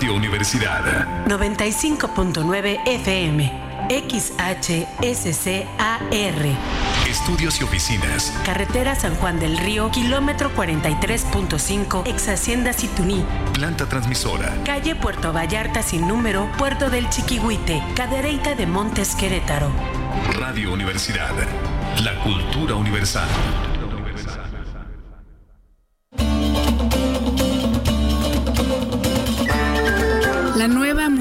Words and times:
Radio 0.00 0.14
Universidad. 0.14 1.26
95.9 1.26 2.80
FM. 2.86 3.52
XHSCAR. 4.08 5.66
Estudios 7.06 7.60
y 7.60 7.64
oficinas. 7.64 8.32
Carretera 8.46 8.94
San 8.94 9.14
Juan 9.16 9.38
del 9.38 9.58
Río, 9.58 9.90
kilómetro 9.90 10.50
43.5, 10.56 12.06
ex 12.06 12.28
Hacienda 12.28 12.72
Situní. 12.72 13.26
Planta 13.52 13.90
transmisora. 13.90 14.54
Calle 14.64 14.96
Puerto 14.96 15.34
Vallarta 15.34 15.82
sin 15.82 16.08
número, 16.08 16.50
Puerto 16.56 16.88
del 16.88 17.10
Chiquihuite, 17.10 17.82
Cadereyta 17.94 18.54
de 18.54 18.66
Montes 18.66 19.14
Querétaro. 19.14 19.70
Radio 20.38 20.72
Universidad. 20.72 21.34
La 22.02 22.18
cultura 22.22 22.74
universal. 22.74 23.28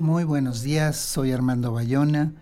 Muy 0.00 0.22
buenos 0.22 0.62
días, 0.62 0.96
soy 0.96 1.32
Armando 1.32 1.72
Bayona. 1.72 2.32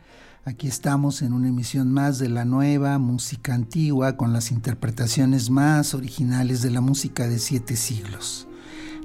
Aquí 0.44 0.68
estamos 0.68 1.22
en 1.22 1.32
una 1.32 1.48
emisión 1.48 1.90
más 1.90 2.18
de 2.18 2.28
la 2.28 2.44
nueva 2.44 2.98
música 2.98 3.54
antigua 3.54 4.18
con 4.18 4.34
las 4.34 4.52
interpretaciones 4.52 5.48
más 5.48 5.94
originales 5.94 6.60
de 6.60 6.70
la 6.70 6.82
música 6.82 7.26
de 7.26 7.38
siete 7.38 7.76
siglos. 7.76 8.46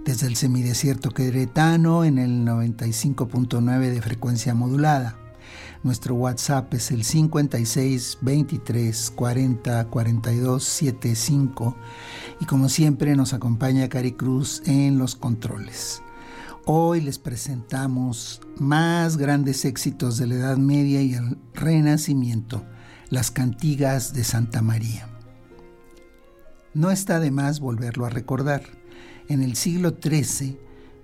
Desde 0.04 0.28
el 0.28 0.36
semidesierto 0.36 1.12
queretano 1.12 2.04
en 2.04 2.18
el 2.18 2.46
95.9 2.46 3.90
de 3.90 4.02
frecuencia 4.02 4.54
modulada. 4.54 5.16
Nuestro 5.82 6.16
WhatsApp 6.16 6.74
es 6.74 6.92
el 6.92 7.06
56 7.06 8.18
23 8.20 9.12
40 9.12 9.88
42 9.88 10.62
75 10.62 11.78
y 12.42 12.46
como 12.46 12.68
siempre 12.68 13.16
nos 13.16 13.32
acompaña 13.32 13.88
Cari 13.88 14.12
Cruz 14.12 14.62
en 14.66 14.98
los 14.98 15.16
controles. 15.16 16.04
Hoy 16.66 17.02
les 17.02 17.18
presentamos 17.18 18.40
más 18.60 19.18
grandes 19.18 19.66
éxitos 19.66 20.18
de 20.18 20.28
la 20.28 20.36
Edad 20.36 20.58
Media 20.58 21.02
y 21.02 21.16
el 21.16 21.40
Renacimiento, 21.56 22.64
las 23.10 23.32
cantigas 23.32 24.14
de 24.14 24.24
Santa 24.24 24.62
María. 24.62 25.10
No 26.76 26.92
está 26.92 27.20
de 27.20 27.32
más 27.32 27.60
volverlo 27.60 28.06
a 28.06 28.12
recordar. 28.12 28.62
En 29.28 29.42
el 29.42 29.56
siglo 29.56 29.98
XIII, 30.00 30.60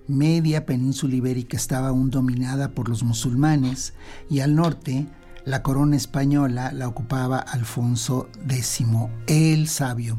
media 0.06 0.64
península 0.64 1.16
ibérica 1.16 1.56
estaba 1.56 1.88
aún 1.88 2.10
dominada 2.10 2.70
por 2.70 2.88
los 2.88 3.02
musulmanes 3.02 3.94
y 4.30 4.38
al 4.40 4.54
norte 4.54 5.08
la 5.48 5.62
corona 5.62 5.96
española 5.96 6.72
la 6.72 6.86
ocupaba 6.86 7.38
Alfonso 7.38 8.28
X, 8.50 8.84
el 9.26 9.66
Sabio, 9.66 10.18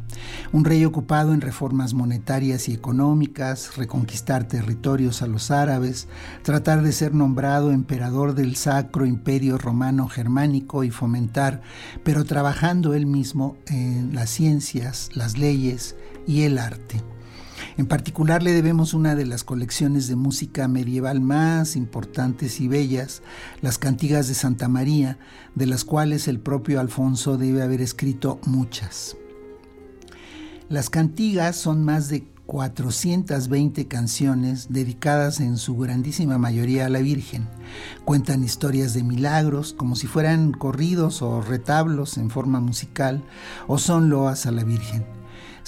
un 0.51 0.65
rey 0.65 0.83
ocupado 0.85 1.35
en 1.35 1.41
reformas 1.41 1.93
monetarias 1.93 2.67
y 2.67 2.73
económicas, 2.73 3.77
reconquistar 3.77 4.47
territorios 4.47 5.21
a 5.21 5.27
los 5.27 5.51
árabes, 5.51 6.07
tratar 6.41 6.81
de 6.81 6.91
ser 6.91 7.13
nombrado 7.13 7.71
emperador 7.71 8.33
del 8.33 8.55
Sacro 8.55 9.05
Imperio 9.05 9.59
Romano 9.59 10.07
Germánico 10.07 10.83
y 10.83 10.89
fomentar, 10.89 11.61
pero 12.03 12.25
trabajando 12.25 12.95
él 12.95 13.05
mismo 13.05 13.55
en 13.67 14.15
las 14.15 14.31
ciencias, 14.31 15.11
las 15.13 15.37
leyes 15.37 15.95
y 16.25 16.41
el 16.41 16.57
arte. 16.57 17.03
En 17.77 17.85
particular 17.85 18.43
le 18.43 18.53
debemos 18.53 18.93
una 18.93 19.15
de 19.15 19.25
las 19.25 19.43
colecciones 19.43 20.07
de 20.07 20.15
música 20.15 20.67
medieval 20.67 21.21
más 21.21 21.75
importantes 21.75 22.59
y 22.61 22.67
bellas, 22.67 23.21
las 23.61 23.77
cantigas 23.77 24.27
de 24.27 24.33
Santa 24.33 24.67
María, 24.67 25.17
de 25.55 25.65
las 25.65 25.85
cuales 25.85 26.27
el 26.27 26.39
propio 26.39 26.79
Alfonso 26.79 27.37
debe 27.37 27.61
haber 27.61 27.81
escrito 27.81 28.39
muchas. 28.45 29.17
Las 30.69 30.89
cantigas 30.89 31.55
son 31.55 31.83
más 31.83 32.09
de 32.09 32.27
420 32.49 33.87
canciones 33.87 34.67
dedicadas 34.69 35.39
en 35.39 35.57
su 35.57 35.77
grandísima 35.77 36.39
mayoría 36.39 36.87
a 36.87 36.89
la 36.89 36.99
Virgen. 36.99 37.47
Cuentan 38.05 38.43
historias 38.43 38.95
de 38.95 39.03
milagros 39.03 39.73
como 39.73 39.95
si 39.95 40.07
fueran 40.07 40.51
corridos 40.51 41.21
o 41.21 41.41
retablos 41.41 42.17
en 42.17 42.31
forma 42.31 42.59
musical 42.59 43.23
o 43.67 43.77
son 43.77 44.09
loas 44.09 44.47
a 44.47 44.51
la 44.51 44.63
Virgen 44.63 45.18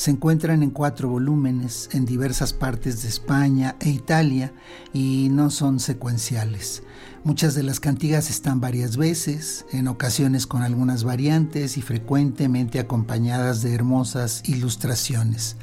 se 0.01 0.09
encuentran 0.09 0.63
en 0.63 0.71
cuatro 0.71 1.09
volúmenes 1.09 1.87
en 1.91 2.05
diversas 2.05 2.53
partes 2.53 3.03
de 3.03 3.07
España 3.07 3.75
e 3.79 3.91
Italia 3.91 4.51
y 4.93 5.29
no 5.29 5.51
son 5.51 5.79
secuenciales. 5.79 6.81
Muchas 7.23 7.53
de 7.53 7.61
las 7.61 7.79
cantigas 7.79 8.31
están 8.31 8.59
varias 8.59 8.97
veces, 8.97 9.63
en 9.71 9.87
ocasiones 9.87 10.47
con 10.47 10.63
algunas 10.63 11.03
variantes 11.03 11.77
y 11.77 11.83
frecuentemente 11.83 12.79
acompañadas 12.79 13.61
de 13.61 13.75
hermosas 13.75 14.41
ilustraciones. 14.49 15.57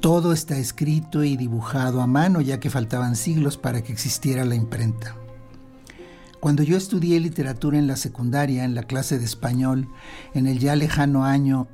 Todo 0.00 0.32
está 0.32 0.58
escrito 0.58 1.22
y 1.22 1.36
dibujado 1.36 2.00
a 2.00 2.08
mano 2.08 2.40
ya 2.40 2.58
que 2.58 2.70
faltaban 2.70 3.14
siglos 3.14 3.56
para 3.56 3.84
que 3.84 3.92
existiera 3.92 4.44
la 4.44 4.56
imprenta. 4.56 5.14
Cuando 6.40 6.64
yo 6.64 6.76
estudié 6.76 7.20
literatura 7.20 7.78
en 7.78 7.86
la 7.86 7.94
secundaria, 7.94 8.64
en 8.64 8.74
la 8.74 8.82
clase 8.82 9.20
de 9.20 9.24
español, 9.24 9.88
en 10.34 10.48
el 10.48 10.58
ya 10.58 10.74
lejano 10.74 11.24
año 11.24 11.68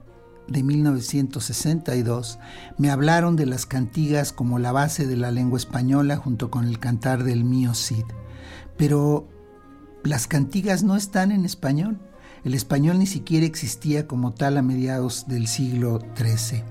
de 0.49 0.63
1962 0.63 2.39
me 2.79 2.91
hablaron 2.91 3.37
de 3.37 3.47
las 3.47 3.67
cantigas 3.67 4.33
como 4.33 4.59
la 4.59 4.73
base 4.73 5.07
de 5.07 5.17
la 5.17 5.31
lengua 5.31 5.59
española 5.59 6.17
junto 6.17 6.51
con 6.51 6.67
el 6.67 6.79
cantar 6.79 7.25
del 7.25 7.45
mío 7.45 7.75
Cid. 7.75 8.05
Pero 8.77 9.29
las 10.05 10.27
cantigas 10.27 10.83
no 10.83 10.97
están 10.97 11.33
en 11.33 11.45
español. 11.45 11.99
El 12.45 12.55
español 12.55 12.99
ni 12.99 13.07
siquiera 13.07 13.47
existía 13.47 14.09
como 14.09 14.33
tal 14.33 14.57
a 14.57 14.63
mediados 14.63 15.27
del 15.29 15.47
siglo 15.47 16.01
XIII. 16.17 16.65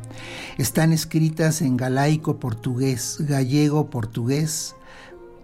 Están 0.57 0.91
escritas 0.91 1.61
en 1.61 1.77
galaico 1.77 2.39
portugués, 2.39 3.17
gallego 3.21 3.89
portugués, 3.89 4.75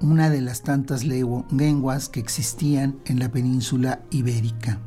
una 0.02 0.30
de 0.30 0.42
las 0.42 0.64
tantas 0.64 1.06
lenguas 1.06 2.10
que 2.10 2.20
existían 2.20 3.00
en 3.06 3.20
la 3.20 3.32
península 3.32 4.02
ibérica. 4.12 4.80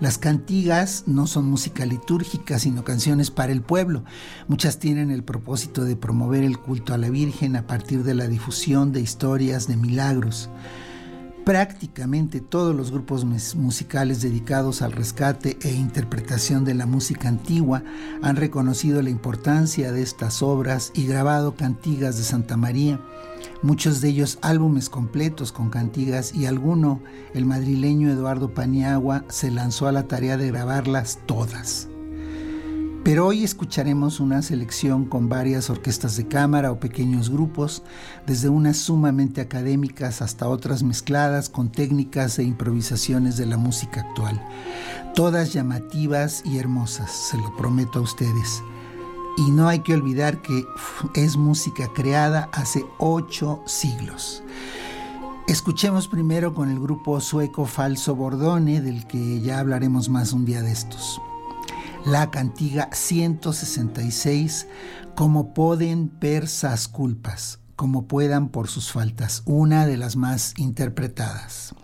Las 0.00 0.18
cantigas 0.18 1.04
no 1.06 1.26
son 1.26 1.46
música 1.46 1.86
litúrgica, 1.86 2.58
sino 2.58 2.84
canciones 2.84 3.30
para 3.30 3.52
el 3.52 3.62
pueblo. 3.62 4.04
Muchas 4.48 4.78
tienen 4.78 5.10
el 5.10 5.22
propósito 5.22 5.84
de 5.84 5.96
promover 5.96 6.42
el 6.44 6.58
culto 6.58 6.94
a 6.94 6.98
la 6.98 7.10
Virgen 7.10 7.56
a 7.56 7.66
partir 7.66 8.02
de 8.02 8.14
la 8.14 8.26
difusión 8.26 8.92
de 8.92 9.00
historias 9.00 9.68
de 9.68 9.76
milagros. 9.76 10.50
Prácticamente 11.44 12.40
todos 12.40 12.74
los 12.74 12.92
grupos 12.92 13.24
musicales 13.24 14.22
dedicados 14.22 14.80
al 14.80 14.92
rescate 14.92 15.58
e 15.62 15.72
interpretación 15.72 16.64
de 16.64 16.74
la 16.74 16.86
música 16.86 17.28
antigua 17.28 17.82
han 18.22 18.36
reconocido 18.36 19.02
la 19.02 19.10
importancia 19.10 19.90
de 19.90 20.02
estas 20.02 20.40
obras 20.40 20.92
y 20.94 21.04
grabado 21.04 21.56
cantigas 21.56 22.16
de 22.16 22.22
Santa 22.22 22.56
María, 22.56 23.00
muchos 23.60 24.00
de 24.00 24.10
ellos 24.10 24.38
álbumes 24.40 24.88
completos 24.88 25.50
con 25.50 25.68
cantigas 25.68 26.32
y 26.32 26.46
alguno, 26.46 27.02
el 27.34 27.44
madrileño 27.44 28.08
Eduardo 28.08 28.54
Paniagua, 28.54 29.24
se 29.28 29.50
lanzó 29.50 29.88
a 29.88 29.92
la 29.92 30.06
tarea 30.06 30.36
de 30.36 30.46
grabarlas 30.46 31.18
todas. 31.26 31.88
Pero 33.04 33.26
hoy 33.26 33.42
escucharemos 33.42 34.20
una 34.20 34.42
selección 34.42 35.06
con 35.06 35.28
varias 35.28 35.70
orquestas 35.70 36.16
de 36.16 36.28
cámara 36.28 36.70
o 36.70 36.78
pequeños 36.78 37.30
grupos, 37.30 37.82
desde 38.28 38.48
unas 38.48 38.76
sumamente 38.76 39.40
académicas 39.40 40.22
hasta 40.22 40.48
otras 40.48 40.84
mezcladas 40.84 41.48
con 41.48 41.72
técnicas 41.72 42.38
e 42.38 42.44
improvisaciones 42.44 43.36
de 43.36 43.46
la 43.46 43.56
música 43.56 44.02
actual. 44.02 44.40
Todas 45.16 45.52
llamativas 45.52 46.42
y 46.44 46.58
hermosas, 46.58 47.10
se 47.10 47.36
lo 47.38 47.56
prometo 47.56 47.98
a 47.98 48.02
ustedes. 48.02 48.62
Y 49.36 49.50
no 49.50 49.66
hay 49.66 49.80
que 49.80 49.94
olvidar 49.94 50.40
que 50.40 50.64
es 51.16 51.36
música 51.36 51.88
creada 51.92 52.50
hace 52.52 52.84
ocho 52.98 53.62
siglos. 53.66 54.44
Escuchemos 55.48 56.06
primero 56.06 56.54
con 56.54 56.70
el 56.70 56.78
grupo 56.78 57.20
sueco 57.20 57.66
Falso 57.66 58.14
Bordone, 58.14 58.80
del 58.80 59.08
que 59.08 59.40
ya 59.40 59.58
hablaremos 59.58 60.08
más 60.08 60.32
un 60.32 60.44
día 60.44 60.62
de 60.62 60.70
estos 60.70 61.20
la 62.04 62.30
cantiga 62.30 62.88
166, 62.92 64.66
como 65.14 65.54
pueden 65.54 66.08
persas 66.08 66.88
culpas, 66.88 67.60
como 67.76 68.06
puedan 68.06 68.48
por 68.48 68.68
sus 68.68 68.92
faltas, 68.92 69.42
una 69.44 69.86
de 69.86 69.96
las 69.96 70.16
más 70.16 70.54
interpretadas. 70.56 71.74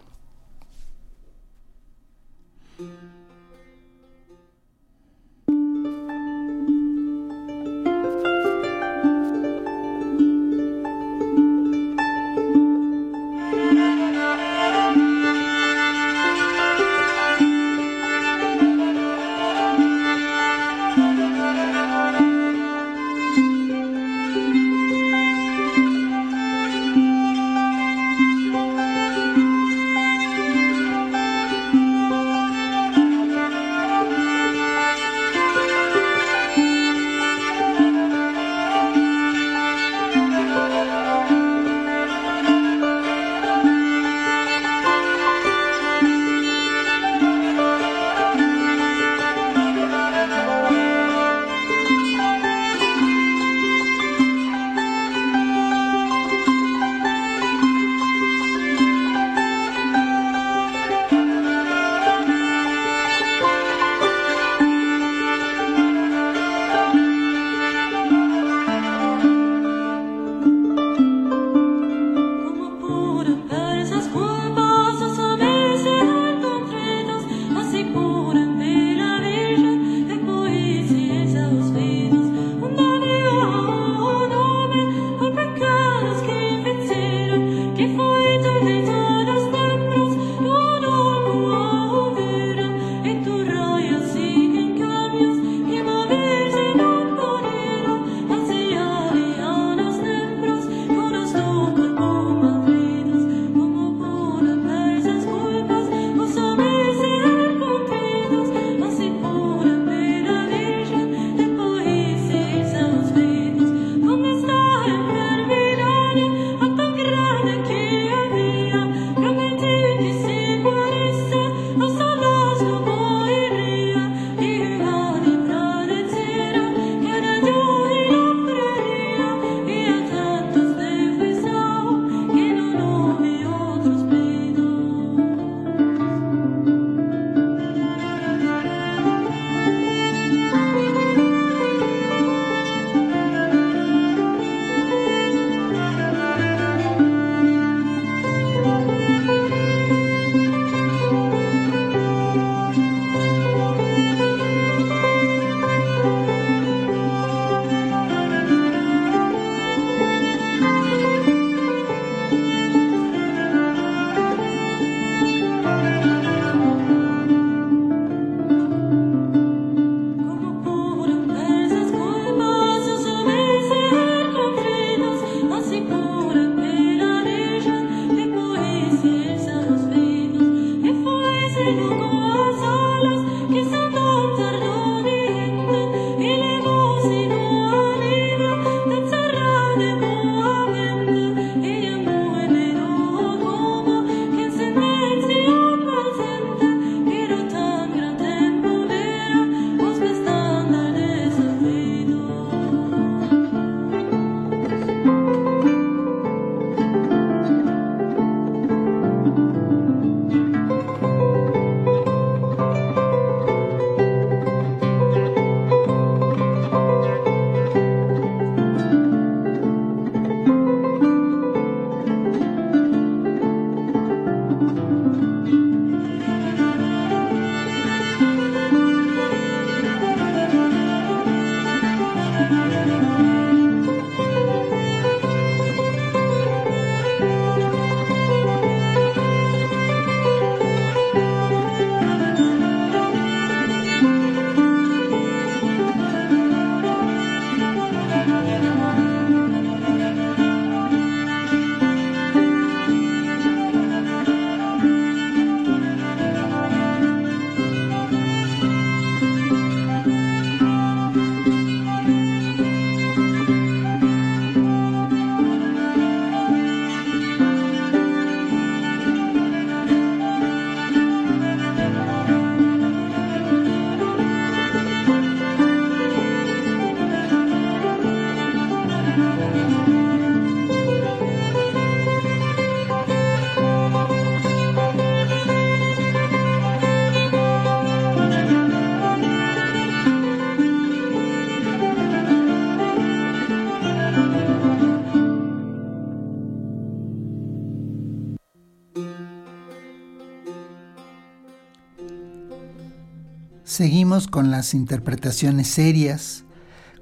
Seguimos 303.79 304.27
con 304.27 304.51
las 304.51 304.75
interpretaciones 304.75 305.69
serias, 305.69 306.43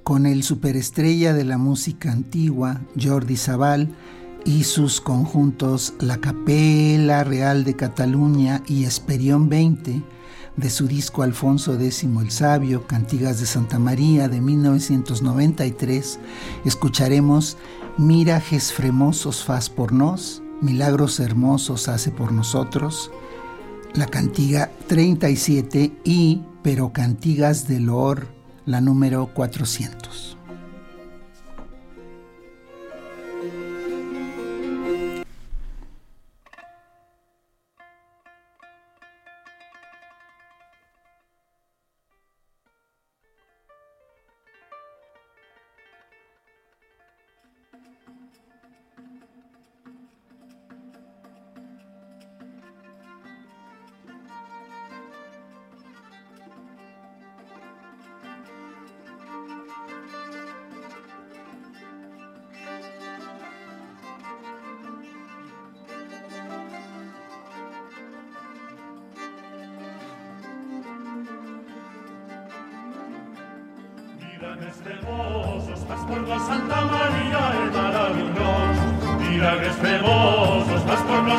con 0.03 0.27
el 0.27 0.43
superestrella 0.43 1.33
de 1.33 1.43
la 1.43 1.57
música 1.57 2.13
antigua, 2.13 2.83
Jordi 3.03 3.39
Sabal, 3.39 3.89
y 4.45 4.65
sus 4.65 5.01
conjuntos 5.01 5.95
La 6.01 6.19
Capela 6.19 7.25
Real 7.25 7.65
de 7.65 7.77
Cataluña 7.77 8.63
y 8.67 8.85
Esperión 8.85 9.49
20, 9.49 10.03
de 10.59 10.69
su 10.69 10.87
disco 10.87 11.23
Alfonso 11.23 11.81
X 11.81 12.05
el 12.05 12.31
Sabio, 12.31 12.87
Cantigas 12.87 13.41
de 13.41 13.47
Santa 13.47 13.79
María 13.79 14.29
de 14.29 14.43
1993, 14.43 16.19
escucharemos 16.67 17.57
Mirajes 17.97 18.75
fremosos 18.75 19.43
faz 19.43 19.71
por 19.71 19.93
nos, 19.93 20.43
milagros 20.61 21.21
hermosos 21.21 21.89
hace 21.89 22.11
por 22.11 22.33
nosotros, 22.33 23.11
la 23.95 24.05
cantiga 24.05 24.71
37 24.89 25.91
y 26.05 26.43
pero 26.67 26.93
Cantigas 26.93 27.69
del 27.69 27.89
Or, 27.89 28.27
la 28.65 28.81
número 28.81 29.33
400. 29.33 30.36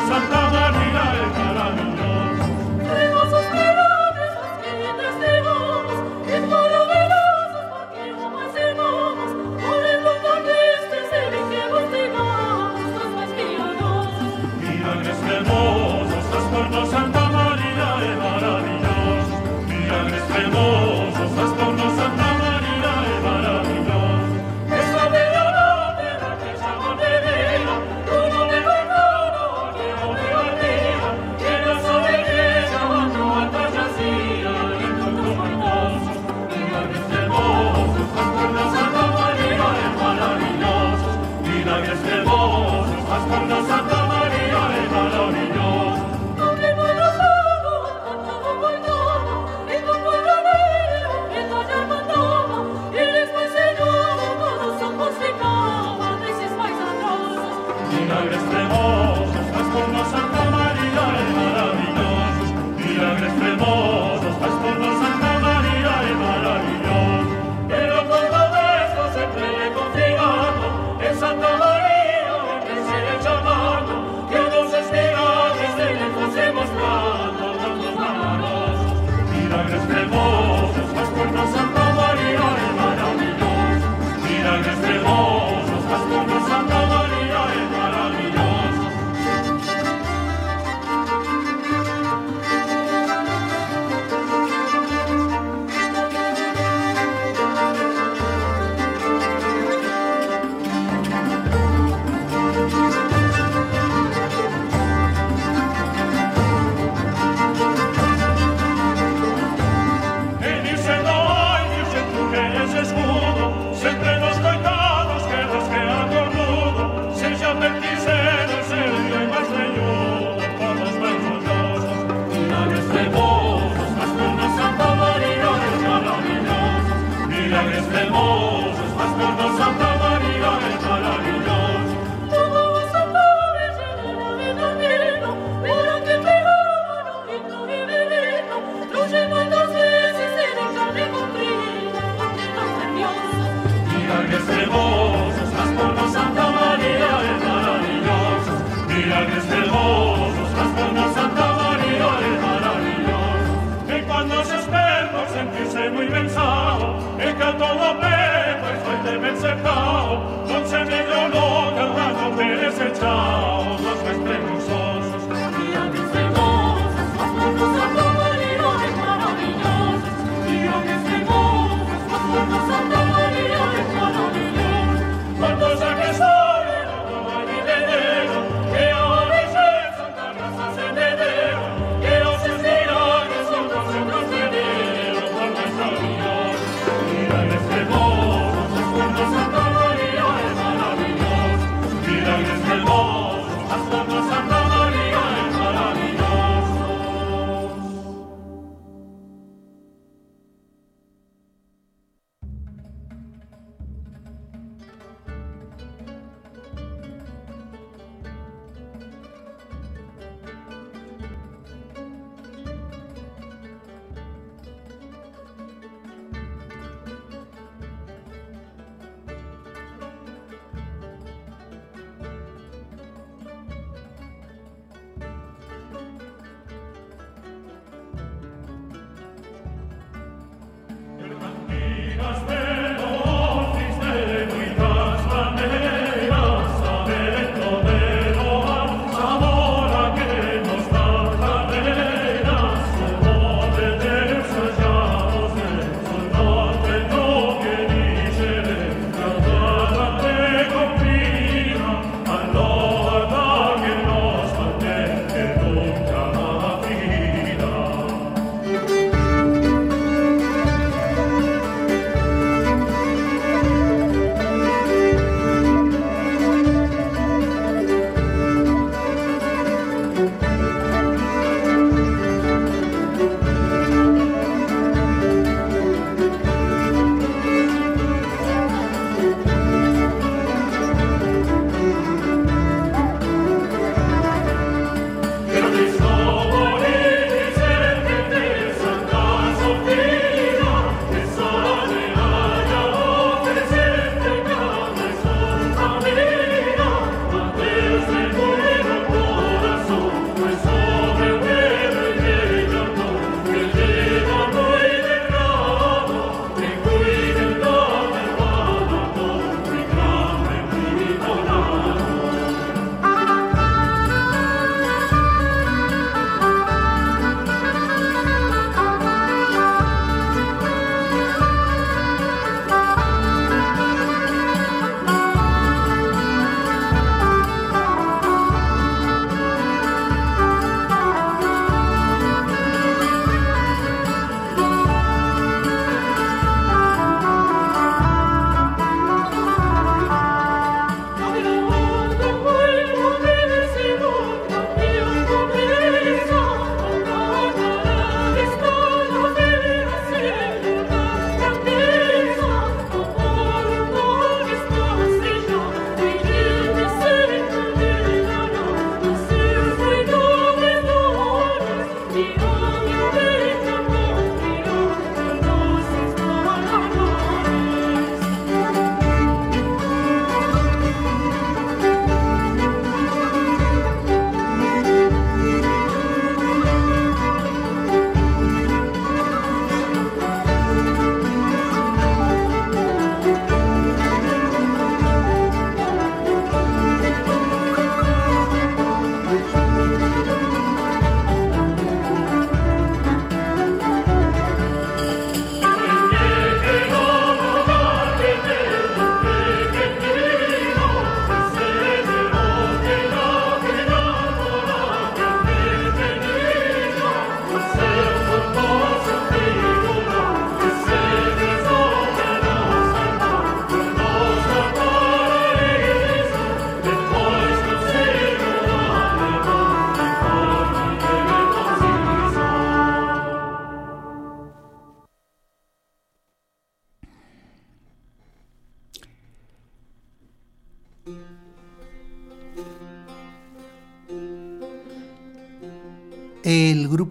Santa 0.08 0.37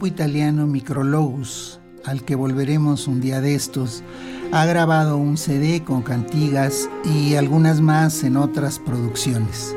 italiano 0.08 0.66
Micrologus, 0.66 1.80
al 2.06 2.24
que 2.24 2.36
volveremos 2.36 3.08
un 3.08 3.22
día 3.22 3.42
de 3.42 3.54
estos, 3.54 4.02
ha 4.52 4.66
grabado 4.66 5.18
un 5.18 5.38
CD 5.38 5.84
con 5.84 6.02
cantigas 6.02 6.90
y 7.04 7.36
algunas 7.36 7.82
más 7.82 8.24
en 8.24 8.38
otras 8.38 8.80
producciones. 8.80 9.76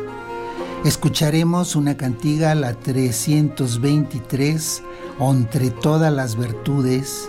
Escucharemos 0.84 1.76
una 1.76 1.96
cantiga, 1.96 2.54
la 2.54 2.74
323, 2.74 4.82
Entre 5.20 5.70
todas 5.70 6.12
las 6.12 6.38
virtudes, 6.38 7.28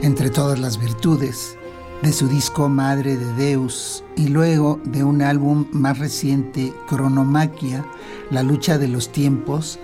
entre 0.00 0.30
todas 0.30 0.58
las 0.58 0.80
virtudes, 0.80 1.58
de 2.02 2.12
su 2.12 2.28
disco 2.28 2.68
Madre 2.68 3.16
de 3.16 3.32
Deus, 3.34 4.04
y 4.16 4.28
luego 4.28 4.80
de 4.84 5.04
un 5.04 5.22
álbum 5.22 5.66
más 5.72 5.98
reciente, 5.98 6.72
Cronomaquia, 6.88 7.84
La 8.30 8.42
lucha 8.42 8.78
de 8.78 8.88
los 8.88 9.12
tiempos, 9.12 9.78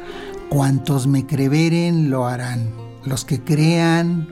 Cuantos 0.52 1.06
me 1.06 1.24
creveren 1.24 2.10
lo 2.10 2.26
harán, 2.26 2.68
los 3.06 3.24
que 3.24 3.40
crean 3.40 4.28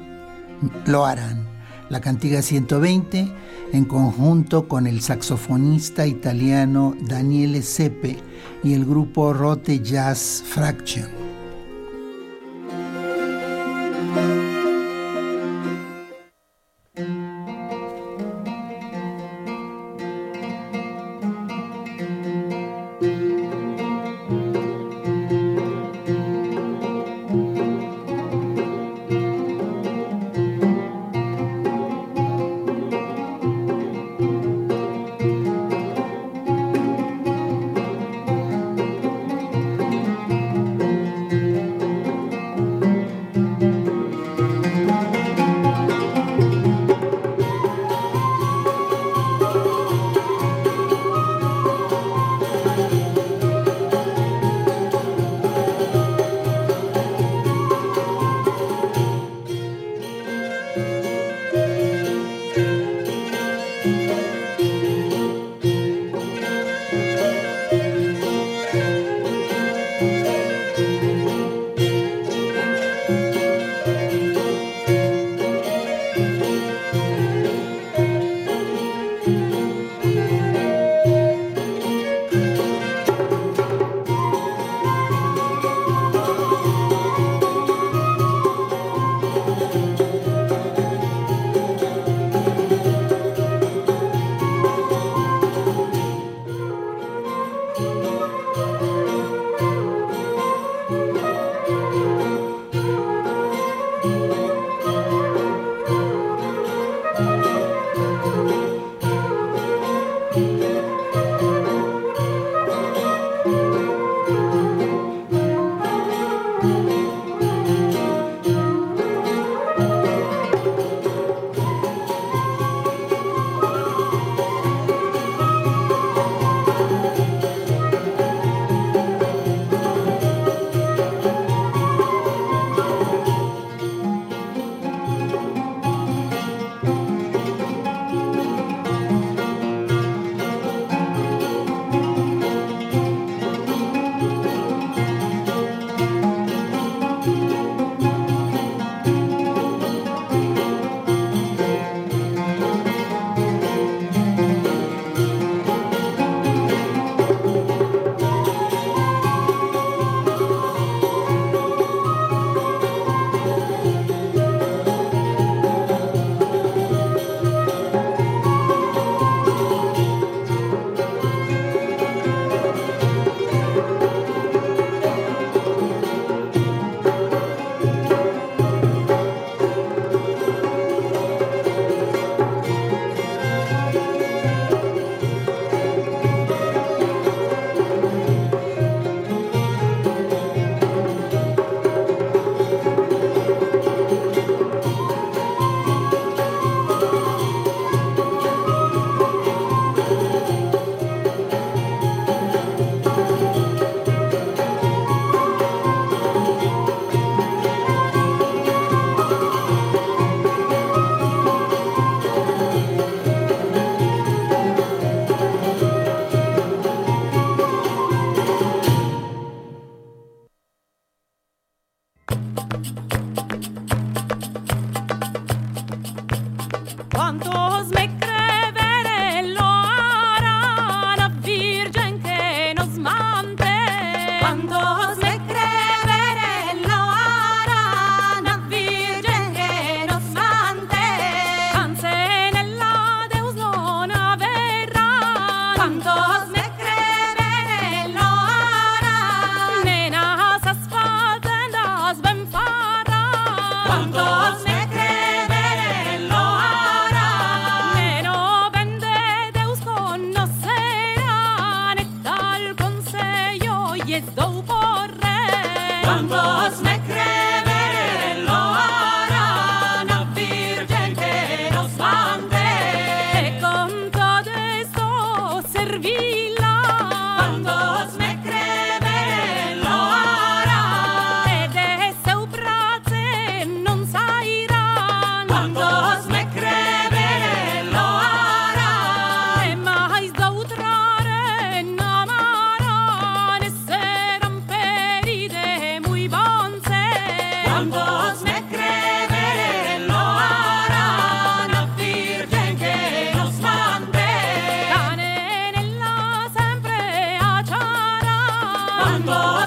lo 0.84 1.06
harán. 1.06 1.48
La 1.88 2.02
cantiga 2.02 2.42
120 2.42 3.32
en 3.72 3.84
conjunto 3.86 4.68
con 4.68 4.86
el 4.86 5.00
saxofonista 5.00 6.06
italiano 6.06 6.94
Daniele 7.00 7.62
Seppe 7.62 8.18
y 8.62 8.74
el 8.74 8.84
grupo 8.84 9.32
Rote 9.32 9.80
Jazz 9.80 10.44
Fraction. 10.44 11.19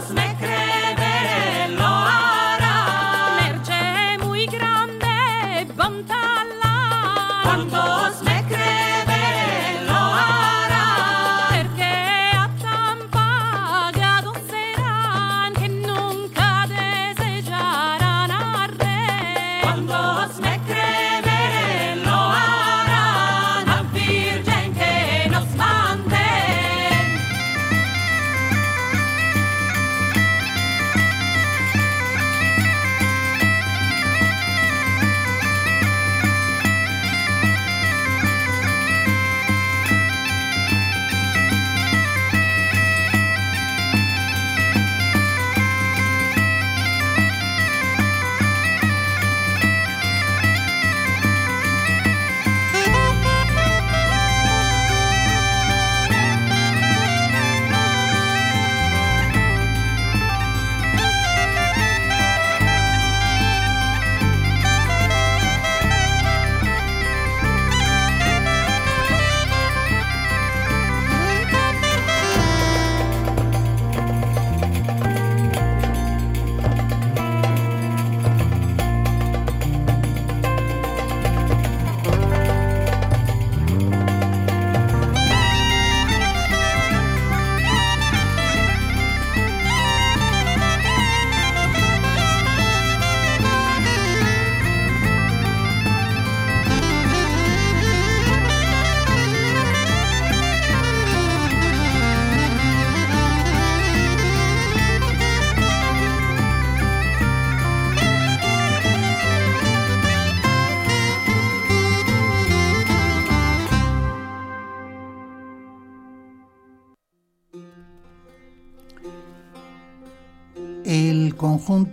smack 0.04 0.33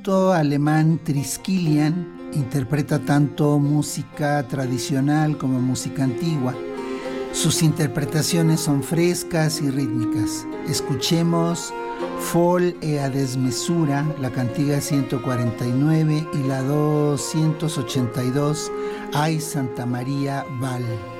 conjunto 0.00 0.32
alemán 0.32 0.98
Triskelion 1.04 2.30
interpreta 2.32 3.00
tanto 3.00 3.58
música 3.58 4.42
tradicional 4.48 5.36
como 5.36 5.60
música 5.60 6.04
antigua. 6.04 6.54
Sus 7.32 7.62
interpretaciones 7.62 8.60
son 8.60 8.82
frescas 8.82 9.60
y 9.60 9.70
rítmicas. 9.70 10.46
Escuchemos 10.68 11.74
Fol 12.18 12.74
e 12.80 12.98
a 12.98 13.10
desmesura, 13.10 14.06
la 14.20 14.30
cantiga 14.30 14.80
149 14.80 16.26
y 16.32 16.38
la 16.44 16.62
282, 16.62 18.72
Ay 19.12 19.38
Santa 19.38 19.84
María 19.84 20.46
Val. 20.60 21.19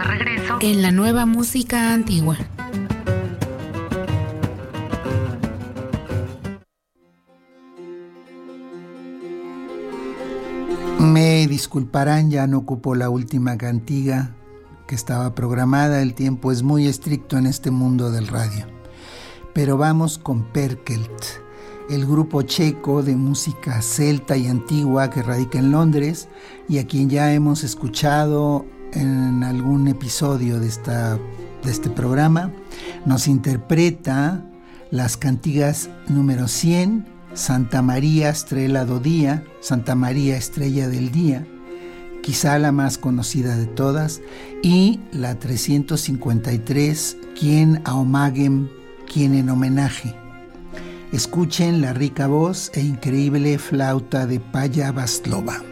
de 0.00 0.04
regreso 0.04 0.58
en 0.60 0.82
la 0.82 0.90
nueva 0.90 1.26
música 1.26 1.92
antigua. 1.92 2.36
Me 10.98 11.46
disculparán, 11.46 12.30
ya 12.30 12.46
no 12.46 12.58
ocupo 12.58 12.94
la 12.94 13.10
última 13.10 13.56
cantiga 13.58 14.34
que 14.86 14.94
estaba 14.94 15.34
programada, 15.34 16.02
el 16.02 16.14
tiempo 16.14 16.52
es 16.52 16.62
muy 16.62 16.86
estricto 16.86 17.36
en 17.38 17.46
este 17.46 17.70
mundo 17.70 18.10
del 18.10 18.26
radio. 18.26 18.66
Pero 19.54 19.76
vamos 19.76 20.18
con 20.18 20.44
Perkelt, 20.52 21.24
el 21.88 22.06
grupo 22.06 22.42
checo 22.42 23.02
de 23.02 23.16
música 23.16 23.82
celta 23.82 24.36
y 24.36 24.46
antigua 24.46 25.10
que 25.10 25.22
radica 25.22 25.58
en 25.58 25.70
Londres 25.70 26.28
y 26.68 26.78
a 26.78 26.86
quien 26.86 27.10
ya 27.10 27.32
hemos 27.32 27.64
escuchado 27.64 28.64
en 28.92 29.42
algún 29.44 29.88
episodio 29.88 30.60
de, 30.60 30.68
esta, 30.68 31.16
de 31.62 31.70
este 31.70 31.90
programa. 31.90 32.52
Nos 33.06 33.28
interpreta 33.28 34.44
las 34.90 35.16
cantigas 35.16 35.90
número 36.08 36.48
100, 36.48 37.06
Santa 37.34 37.82
María 37.82 38.30
Estrella 38.30 38.84
do 38.84 38.98
Día, 38.98 39.44
Santa 39.60 39.94
María 39.94 40.36
Estrella 40.36 40.88
del 40.88 41.12
Día, 41.12 41.46
quizá 42.22 42.58
la 42.58 42.72
más 42.72 42.98
conocida 42.98 43.56
de 43.56 43.66
todas, 43.66 44.20
y 44.62 45.00
la 45.12 45.38
353, 45.38 47.16
Quien 47.38 47.80
Aomagem, 47.84 48.68
quien 49.10 49.34
en 49.34 49.48
homenaje. 49.48 50.14
Escuchen 51.12 51.80
la 51.80 51.92
rica 51.92 52.26
voz 52.28 52.70
e 52.74 52.80
increíble 52.80 53.58
flauta 53.58 54.26
de 54.26 54.38
Paya 54.38 54.92
Baslova. 54.92 55.69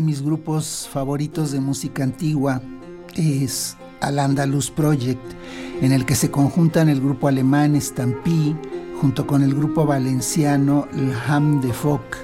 De 0.00 0.06
mis 0.06 0.22
grupos 0.22 0.88
favoritos 0.90 1.52
de 1.52 1.60
música 1.60 2.02
antigua 2.02 2.62
es 3.16 3.76
Al 4.00 4.18
Andalus 4.18 4.70
Project, 4.70 5.20
en 5.82 5.92
el 5.92 6.06
que 6.06 6.14
se 6.14 6.30
conjuntan 6.30 6.88
el 6.88 7.02
grupo 7.02 7.28
alemán 7.28 7.78
Stampy 7.78 8.56
junto 8.98 9.26
con 9.26 9.42
el 9.42 9.54
grupo 9.54 9.84
valenciano 9.84 10.88
El 10.94 11.12
Ham 11.28 11.60
de 11.60 11.74
Folk 11.74 12.16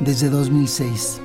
desde 0.00 0.30
2006. 0.30 1.20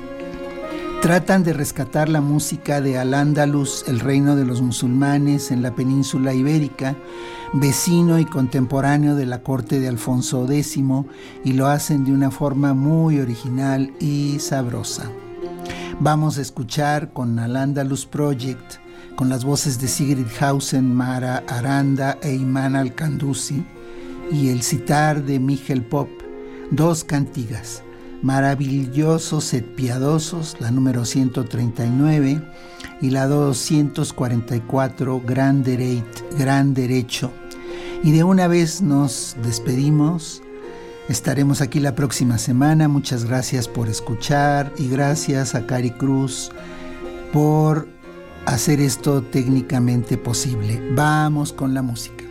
Tratan 1.00 1.42
de 1.42 1.54
rescatar 1.54 2.10
la 2.10 2.20
música 2.20 2.82
de 2.82 2.98
Al-Ándalus, 2.98 3.86
el 3.88 4.00
reino 4.00 4.36
de 4.36 4.44
los 4.44 4.60
musulmanes 4.60 5.50
en 5.50 5.62
la 5.62 5.74
península 5.74 6.34
ibérica, 6.34 6.96
vecino 7.54 8.18
y 8.18 8.26
contemporáneo 8.26 9.14
de 9.14 9.24
la 9.24 9.42
corte 9.42 9.80
de 9.80 9.88
Alfonso 9.88 10.46
X, 10.50 10.76
y 11.44 11.52
lo 11.54 11.66
hacen 11.66 12.04
de 12.04 12.12
una 12.12 12.30
forma 12.30 12.74
muy 12.74 13.20
original 13.20 13.90
y 14.00 14.38
sabrosa. 14.38 15.10
Vamos 16.00 16.38
a 16.38 16.42
escuchar 16.42 17.12
con 17.12 17.38
Al-Ándalus 17.38 18.06
Project, 18.06 18.74
con 19.16 19.28
las 19.28 19.44
voces 19.44 19.80
de 19.80 19.88
Sigrid 19.88 20.26
Hausen, 20.40 20.94
Mara 20.94 21.44
Aranda 21.48 22.18
e 22.22 22.34
Iman 22.34 22.76
al 22.76 22.94
y 24.30 24.48
el 24.48 24.62
citar 24.62 25.22
de 25.24 25.38
Miguel 25.38 25.84
Pop, 25.84 26.08
dos 26.70 27.04
cantigas 27.04 27.84
Maravillosos 28.24 29.52
et 29.52 29.66
Piadosos, 29.76 30.56
la 30.58 30.70
número 30.70 31.04
139, 31.04 32.40
y 33.02 33.10
la 33.10 33.26
244, 33.26 35.20
Gran, 35.20 35.62
Gran 36.38 36.72
Derecho. 36.72 37.30
Y 38.02 38.12
de 38.12 38.24
una 38.24 38.48
vez 38.48 38.80
nos 38.80 39.36
despedimos. 39.42 40.42
Estaremos 41.08 41.60
aquí 41.60 41.80
la 41.80 41.94
próxima 41.94 42.38
semana. 42.38 42.88
Muchas 42.88 43.26
gracias 43.26 43.68
por 43.68 43.88
escuchar 43.88 44.72
y 44.78 44.88
gracias 44.88 45.54
a 45.54 45.66
Cari 45.66 45.90
Cruz 45.90 46.50
por 47.32 47.86
hacer 48.46 48.80
esto 48.80 49.22
técnicamente 49.22 50.16
posible. 50.16 50.80
Vamos 50.94 51.52
con 51.52 51.74
la 51.74 51.82
música. 51.82 52.23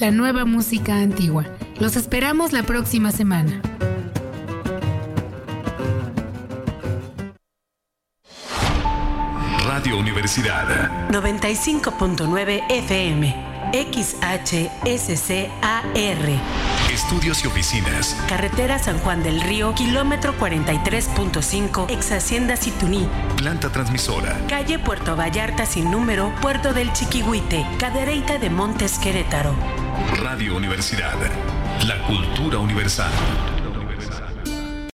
La 0.00 0.10
nueva 0.10 0.46
música 0.46 0.96
antigua. 0.96 1.44
Los 1.78 1.94
esperamos 1.96 2.52
la 2.52 2.62
próxima 2.62 3.12
semana. 3.12 3.60
Radio 9.66 9.98
Universidad 9.98 11.10
95.9 11.10 12.62
FM. 12.70 13.50
XHSCAR. 13.72 14.70
Estudios 16.92 17.44
y 17.44 17.46
oficinas. 17.46 18.16
Carretera 18.28 18.80
San 18.80 18.98
Juan 18.98 19.22
del 19.22 19.40
Río, 19.40 19.74
kilómetro 19.74 20.34
43.5, 20.40 21.88
ex 21.88 22.10
Hacienda 22.10 22.56
Situní. 22.56 23.06
Planta 23.36 23.70
transmisora. 23.70 24.36
Calle 24.48 24.80
Puerto 24.80 25.14
Vallarta 25.14 25.66
sin 25.66 25.90
número, 25.90 26.32
Puerto 26.42 26.72
del 26.72 26.92
Chiquihuite, 26.92 27.64
Cadereyta 27.78 28.38
de 28.38 28.50
Montes 28.50 28.98
Querétaro. 28.98 29.54
Radio 30.08 30.56
Universidad. 30.56 31.16
La 31.86 32.02
cultura 32.06 32.58
universal. 32.58 33.10